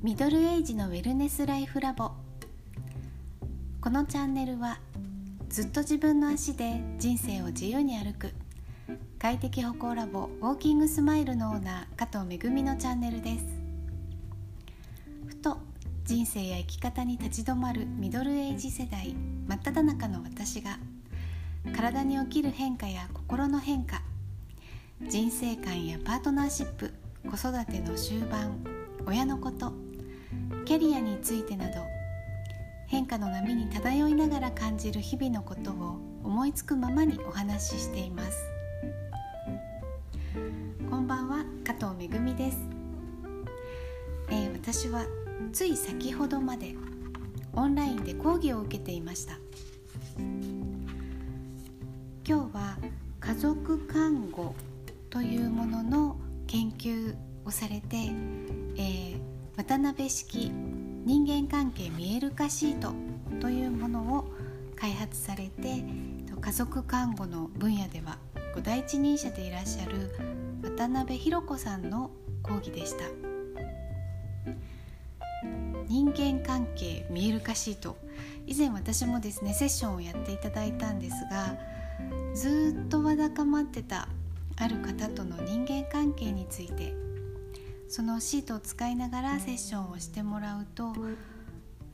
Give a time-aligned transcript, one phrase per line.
[0.00, 2.12] ミドルエイジのウェルネスライフラボ。
[3.80, 4.78] このチャンネルは
[5.48, 8.32] ずっと自分の足で人生を自由に歩く
[9.18, 13.44] 快適歩行ラボウォーキングスマイルのオーナー加藤めぐみのチャンネルです。
[15.26, 15.58] ふと
[16.04, 19.16] 人生や生き方に立ち止まるミドルエイジ世代
[19.48, 20.78] 真っ只中の私が
[21.74, 24.02] 体に起きる変化や心の変化
[25.02, 26.94] 人生観やパートナーシップ
[27.28, 28.64] 子育ての終盤
[29.04, 29.87] 親のこと
[30.64, 31.80] キャリアについてなど
[32.86, 38.38] 変化の波に漂いながら感じる日々のことを思いつくままにお話ししています。
[40.90, 42.58] こんばんは加藤めぐみです、
[44.30, 45.04] えー、私は
[45.52, 46.74] つい先ほどまで
[47.52, 49.38] オンラインで講義を受けていました。
[52.26, 52.76] 今日は
[53.20, 54.54] 家族看護
[55.10, 57.96] というものの研究をされて、
[58.76, 59.18] えー、
[59.58, 60.52] 渡辺式
[61.04, 62.92] 人間関係見える化シート
[63.40, 64.24] というものを
[64.76, 65.84] 開発されて
[66.40, 68.18] 家族看護の分野では
[68.62, 70.14] 第一人者でいらっしゃる
[70.62, 73.04] 渡辺博子さんの講義でした。
[75.88, 77.96] 人間関係見える化シート。
[78.46, 81.56] 以前私もですねセッションをやっていただいたんですが
[82.32, 84.08] ずっとわだかまってた
[84.56, 87.07] ある方との人間関係について
[87.88, 90.94] そのシートを使いながらセッションをしてもらうと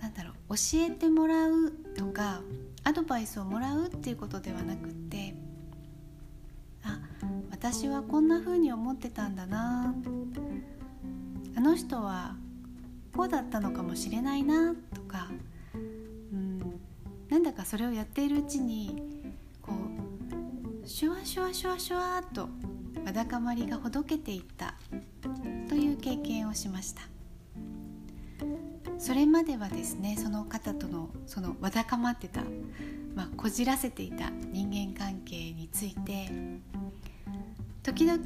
[0.00, 2.40] なんだろう教えてもらうとか
[2.82, 5.34] アドバイスをもらうっていうことではなくって
[6.82, 6.98] あ
[7.50, 9.94] 私はこんな風に思ってたんだな。
[11.56, 12.36] あの人は
[13.16, 14.74] こうだったのかもしれないな。
[14.92, 15.28] とか
[15.74, 15.78] う
[16.36, 16.58] ん
[17.30, 19.22] なんだかそれをやっているうちに
[19.62, 22.48] こうシュワシュワシュワシュワっと
[23.04, 24.74] わだかまりがほどけていった
[25.68, 27.02] という経験をしました
[28.98, 32.42] それまではですねその方とのそのわだかまってた、
[33.14, 36.30] まあ、こじらせていた人間関係について
[37.82, 38.22] 時々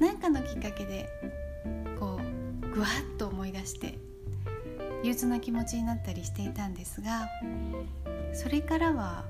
[0.00, 1.08] 何かのきっかけで
[2.00, 2.18] こ
[2.62, 3.98] うぐわっと思い出して
[5.04, 7.28] 憂鬱な気持ちになったりしていたんですが
[8.32, 9.24] それからは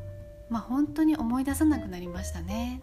[0.49, 2.81] まあ本当に思い出さなくなりましたね。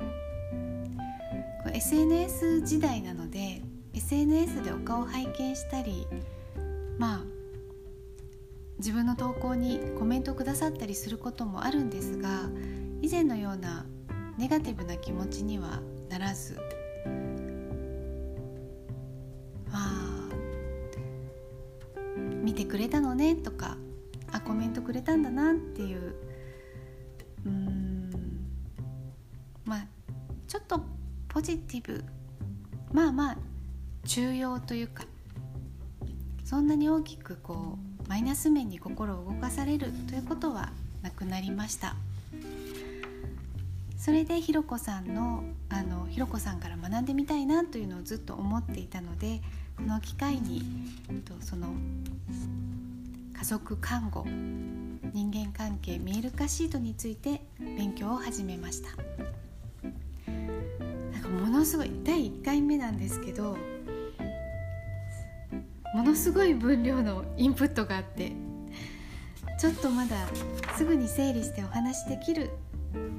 [1.73, 3.61] SNS 時代なので
[3.93, 6.07] SNS でお顔を拝見したり
[6.97, 7.23] まあ
[8.77, 12.49] 自分の投稿にコメントをくださったりすることもあるんですが
[13.01, 13.85] 以前のような
[14.37, 16.55] ネガティブな気持ちにはならず
[19.69, 20.29] まあ
[22.41, 23.77] 見てくれたのねとか
[24.31, 26.15] あコメントくれたんだなっていう
[27.45, 27.88] うん
[31.39, 32.03] ポジティブ。
[32.91, 33.37] まあまあ
[34.05, 35.05] 中庸というか
[36.43, 41.95] そんなに大きくこうマイナス面に心を動かされるということはなくなりました。
[43.97, 49.39] それでひろこさんのあのひろこさんから学んでみたいなというのをずっと思っていたので
[49.77, 50.61] この機会に
[51.23, 51.73] とその
[53.33, 58.89] 家族看護人間関係見える化シートについて勉強を始めました。
[61.29, 63.57] ものすごい第1回目なんですけど
[65.93, 68.31] ものすごい分量のインプットがあって
[69.59, 70.15] ちょっとまだ
[70.77, 72.51] すぐに整理してお話できる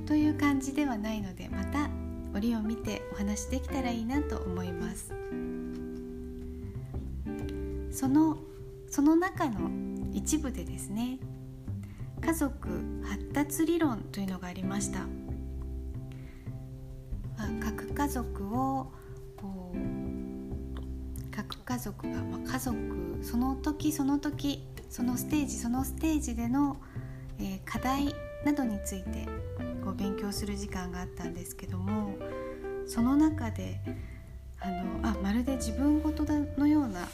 [0.07, 1.89] という感じではないのでまた
[2.35, 5.13] 折を見てお話できたらいいなと思います。
[7.91, 8.39] その
[8.89, 9.71] その中の
[10.13, 11.19] 一部でですね
[12.21, 12.69] 家族
[13.05, 15.01] 発達理論というのがありました。
[18.01, 18.91] 家族を
[19.37, 22.75] こう核家族が、まあ、家族
[23.21, 26.79] その時その時そのステージそのステージでの、
[27.39, 28.15] えー、課題
[28.47, 29.27] などについて
[29.85, 32.17] こう勉強する時間があったんですけども
[32.87, 33.79] その中で
[34.61, 36.25] あのあまるで自分事
[36.57, 37.07] のような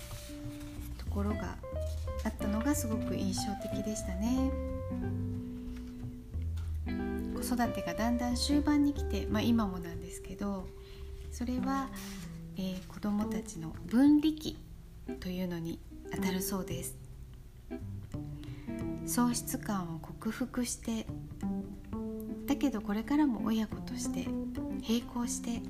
[0.98, 1.56] ところが
[2.24, 4.52] あったのがすごく印象的でしたね。
[7.46, 10.66] 子育てがだんだん終盤に来て、まあ、今もなんですけど
[11.30, 11.88] それは、
[12.56, 14.56] えー、子どもたちの分離期
[15.20, 15.78] というのに
[16.12, 16.96] あたるそうです。
[19.06, 21.06] 喪失感を克服して
[22.46, 24.26] だけどこれからも親子として
[24.88, 25.60] 並行してっ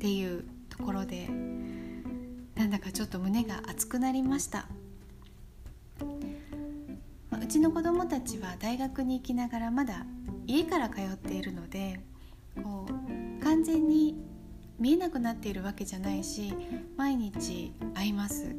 [0.00, 1.28] ていうところで
[2.56, 4.66] なんだかちょっと胸が熱くなりました。
[7.40, 10.04] うちの子供たちは大学に行きながらまだ
[10.46, 12.00] 家から通っているので
[12.62, 14.16] こう完全に
[14.78, 16.54] 見えなくなっているわけじゃないし
[16.96, 18.54] 毎日会います。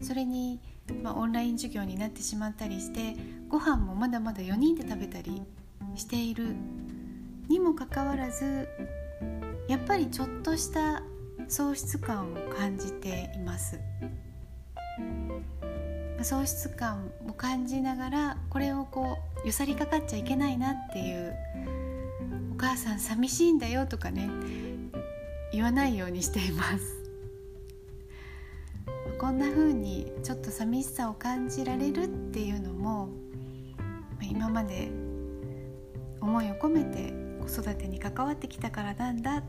[0.00, 0.60] それに、
[1.02, 3.14] まあ、オンライン授業になってしまったりして
[3.48, 5.42] ご飯もまだまだ4人で食べたり
[5.94, 6.54] している。
[7.48, 8.68] にもかかわらず
[9.66, 11.02] やっぱりちょっとした
[11.48, 13.80] 喪失感を感じています。
[16.24, 21.34] 喪失感を感じながらこれをこうゆさりかかっちゃいけないなっていう
[22.54, 24.28] お母さん寂しいんだよとかね
[25.52, 27.00] 言わないようにしています。
[29.18, 33.08] こんな風にちょっと寂しさを感じられるっていうのも
[34.22, 34.90] 今まで
[36.20, 39.42] 思いを込めて子育てに関わってきたからなんだ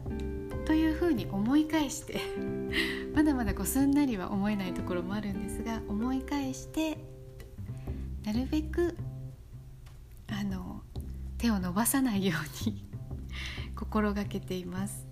[0.66, 2.22] というふうに思い返して
[3.14, 6.98] まだまだこうすんなりは思えないところもあるんですが思い返して
[8.24, 8.96] なるべく
[10.28, 10.82] あの
[11.38, 12.36] 手を伸ばさないよ
[12.66, 12.86] うに
[13.76, 15.08] 心がけています。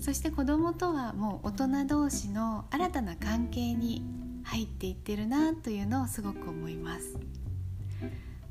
[0.00, 4.04] そして子供とはもう大人同士の新たな関係に
[4.42, 7.14] 入っていってるなというのをすごく思います、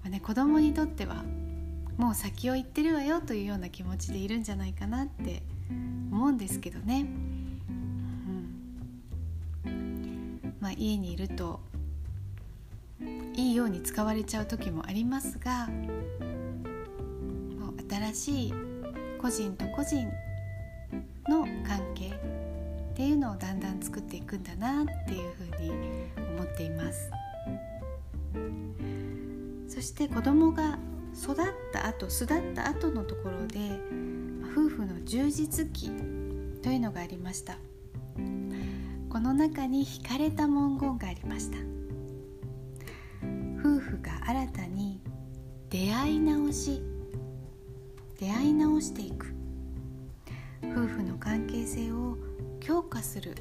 [0.02, 1.26] まあね、子供にとっては
[1.98, 5.44] もう先を行ってるわよというような気持ちでいるんじゃないかなって
[6.12, 7.06] 思うんですけどね、
[10.62, 11.60] まあ、家にいると
[13.36, 15.68] いいように使われちゃう時もありますが
[17.90, 18.54] 新しい
[19.22, 20.08] 個人と個人
[21.28, 25.72] の関係っていうのをだんだん作っていくんだなっていうふうに
[26.36, 27.12] 思っています。
[29.68, 30.78] そして子供が
[31.16, 31.36] 育っ
[31.74, 33.60] た後巣立った後のところで
[34.52, 35.90] 夫婦の充実期
[36.62, 37.58] というのがありました。
[39.12, 41.58] この中に惹かれた文言がありました。
[43.60, 45.02] 夫婦が新たに
[45.70, 46.82] 出会い直し
[48.18, 49.36] 出会い直していく。
[50.64, 52.16] 夫婦の関係性を
[52.62, 53.36] 強化する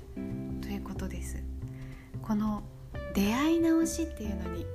[0.60, 1.40] ということです。
[2.20, 2.64] この
[3.14, 4.66] 出会い直しっていうのに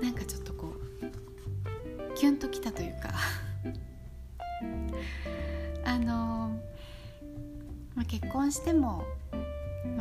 [0.00, 3.10] なんかちょっとこうキュンときたというか。
[5.84, 6.56] あの、
[7.96, 9.02] まあ、結婚しても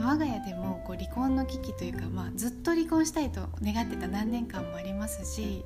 [0.01, 5.63] 我が家でもこう離婚の危機というか、まあ、ずっと離婚したいと願ってた何年間もありますし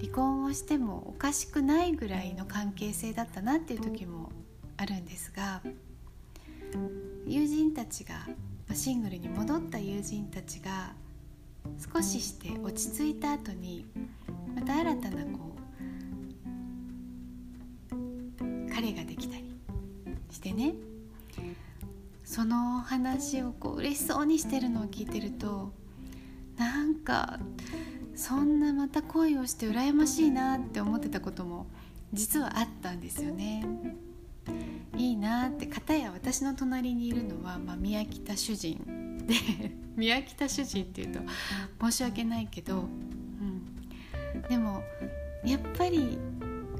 [0.00, 4.30] 離婚をしてもおかしくないぐらいの関係性だったなっていう時も
[4.76, 5.62] あるんですが
[7.26, 8.26] 友人たちが
[8.74, 10.92] シングルに戻った友人たちが
[11.94, 13.86] 少しして落ち着いた後に
[14.54, 15.56] また新たなこ
[17.90, 17.94] う
[18.74, 19.44] 彼ができたり
[20.30, 20.74] してね
[22.34, 25.72] その話をこう嬉しそうにしてるのを聞いてると
[26.56, 27.38] なんか
[28.16, 31.68] そんなまた恋をして羨ましいなって思ってたことも
[32.12, 33.64] 実はあったんですよね。
[34.96, 39.34] いいなって片や私の隣にいるのは、まあ、宮北主人で
[39.94, 41.20] 宮北主人っていうと
[41.80, 44.82] 申し訳ないけど、うん、でも
[45.44, 46.18] やっぱり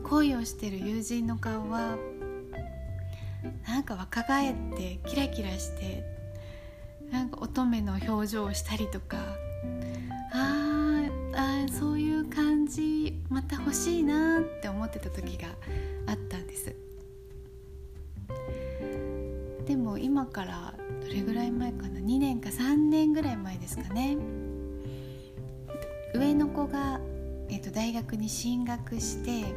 [0.03, 1.97] 恋をしてる友人の顔は
[3.67, 6.05] なんか若返ってキラキラして
[7.11, 9.19] なんか乙女の表情をしたりとか
[10.33, 15.49] ああそういう感じまた欲しいなって思ってた時が
[16.07, 16.75] あったんです。
[19.67, 24.17] でも今からどれぐらい前かな？2年か3年ぐらい前ですかね。
[26.15, 27.01] 上の子が、
[27.49, 29.55] えー、と大学に進学して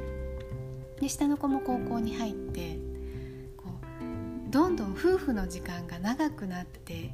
[1.00, 2.79] で下の子も高校に入って
[4.50, 7.13] どんどん夫婦の時間が長くなって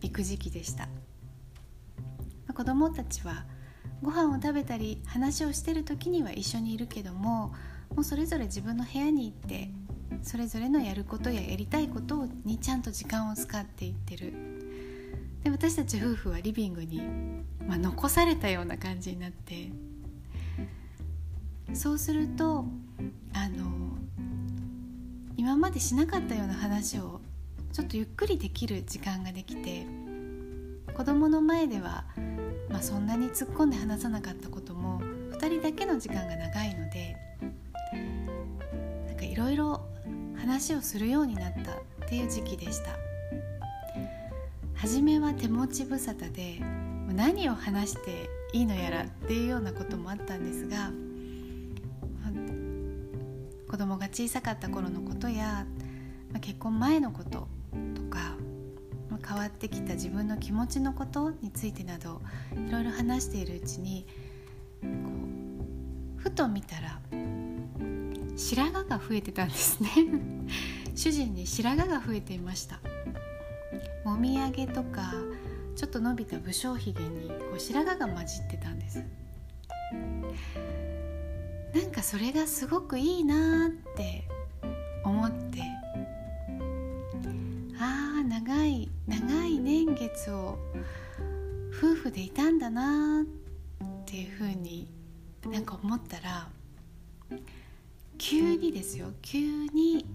[0.00, 0.90] いく時期でした、ま
[2.48, 3.44] あ、子供たちは
[4.02, 7.54] ご飯を食べたり話をしてる時には一緒にいるけども
[7.94, 9.70] もうそれぞれ自分の部屋に行って
[10.22, 14.32] それぞれのやることややりたいことにちゃんと時間を使っていってる。
[15.42, 17.02] で私たち夫婦はリビングに、
[17.66, 19.70] まあ、残されたような感じになって。
[21.74, 22.66] そうすると
[23.32, 23.96] あの
[25.42, 27.20] 今までしなかったような話を
[27.72, 29.84] ちょっとゆっくりできる時間ができて
[30.94, 32.04] 子供の前では、
[32.68, 35.00] まあ、そんなに突っ込んで話さなかったことも
[35.32, 37.16] 2人だけの時間が長いので
[39.08, 39.80] なんかいろいろ
[40.36, 42.92] 話をするようになったっていう時期でした。
[44.76, 46.60] 初めは手持ち無沙汰で
[47.12, 50.92] 何を話していいのやらっていうようなこともあったんですが
[53.72, 55.64] 子供が小さかった頃のことや、
[56.30, 58.36] まあ、結婚前のこととか、
[59.08, 62.20] まあ、変わってきた自分の気持ちのことについてなど
[62.68, 64.06] いろいろ話しているうちに
[64.82, 64.88] こ
[66.18, 67.00] うふと見たら
[68.36, 69.88] 白髪が増えてたんですね。
[70.94, 72.78] 主人に白髪が増えていました。
[74.04, 75.14] もみあげとか
[75.76, 79.02] ちょっと伸びた武将髭にこう白髪が混じってたんです。
[81.74, 84.28] なんかそれがすごくいいなって
[85.04, 85.60] 思って。
[87.78, 90.58] ああ長い長い年月を
[91.70, 93.26] 夫婦でいたんだなっ
[94.06, 94.86] ていうふうに
[95.46, 96.48] なんか思ったら
[98.18, 99.12] 急にですよ。
[99.22, 100.06] 急に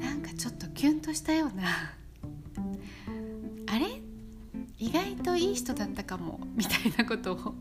[0.00, 1.94] なんかちょっとキュンとしたような。
[3.66, 4.00] あれ？
[4.78, 6.40] 意外といい人だったかも。
[6.56, 7.54] みたいなことを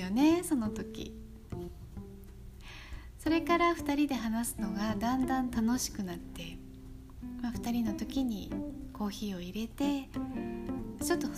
[0.00, 1.14] ですよねその時。
[3.18, 6.56] それから2人で話すのがだんだん楽しくなって、
[7.42, 8.50] まあ、2人の時に
[8.94, 10.08] コーヒーを入れて
[11.04, 11.28] ちょっと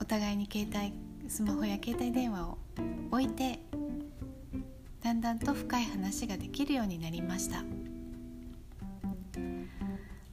[0.00, 0.94] お互いに携帯
[1.28, 2.58] スマホや携帯電話を
[3.10, 3.60] 置いて
[5.02, 7.62] だんだんと深い話ができるようになりました。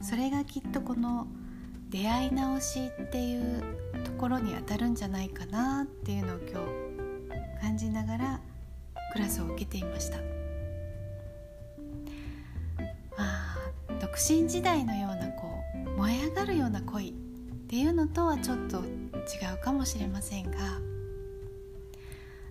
[0.01, 1.27] それがきっとこの
[1.89, 3.61] 出会い直しっていう
[4.05, 6.92] ところにあたるんじゃないかなっていうのを今日
[7.63, 8.41] 感じながら
[9.13, 10.17] クラスを受けていました。
[13.17, 13.58] まあ
[14.01, 15.48] 独身時代のようなこ
[15.88, 17.13] う燃え上がるような恋っ
[17.70, 18.82] ていうのとはちょっと違
[19.58, 20.58] うかもしれませんが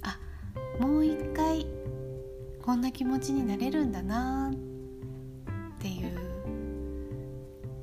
[0.01, 0.19] あ
[0.81, 1.67] もう一回
[2.63, 4.55] こんな気持ちになれるんだなっ
[5.79, 6.11] ていう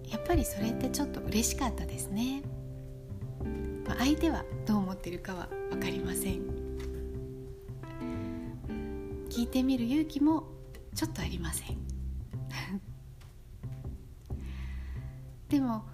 [0.09, 2.41] やっぱりそれってちょっと嬉しかったですね、
[3.85, 6.58] ま、相手はどう思ってるかは分かりません。
[9.39, 10.49] 聞いてみる勇気も
[10.93, 11.77] ちょっとありません。
[15.47, 15.85] でも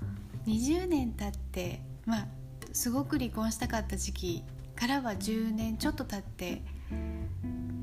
[0.48, 2.28] 20年経ってまあ
[2.74, 4.44] すごく離婚したかった時期
[4.76, 6.64] からは10年ちょっと経って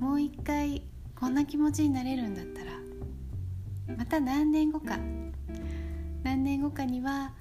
[0.00, 0.82] もう一回
[1.14, 2.72] こんな気持ちになれるんだったら
[3.96, 4.98] また何年後か
[6.24, 7.34] 何年後かには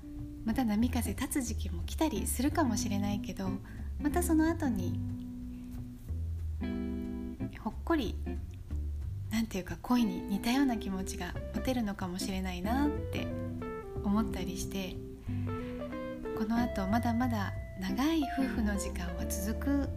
[0.46, 3.50] また波風立つ時期も来たりするかもしれないけど
[4.00, 5.21] またその後に
[7.63, 8.15] ほっこり
[9.30, 13.27] なんていうか恋に似たような気持ちが持てるのかもしれないなって
[14.03, 14.96] 思ったりして
[16.38, 19.89] このあとまだまだ長い夫婦の時間は続く、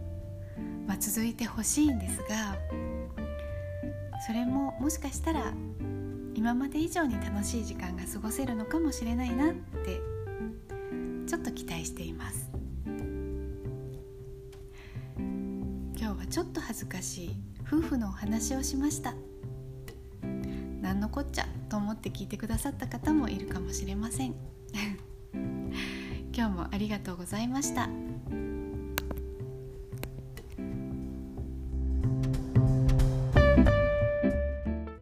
[0.87, 2.55] まあ、続いてほしいんですが
[4.27, 5.53] それももしかしたら
[6.35, 10.01] 今まで以上に楽しい時間が過ごせるのかもしれないなって
[11.27, 12.51] ちょっと期待しています。
[15.97, 19.13] 今日はちょっと恥ずかしい夫婦のお話をしました
[20.81, 24.35] 何のこっちゃと思って聞いてくださった方もいるかもしれません
[26.35, 28.44] 今日もありがとうございました。